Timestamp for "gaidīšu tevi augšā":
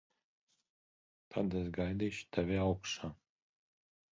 1.77-3.13